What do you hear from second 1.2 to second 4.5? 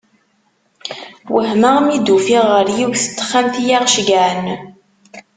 Wehmeɣ mi d-ufiɣ ɣer yiwet n texxamt i aɣ-ceggɛen.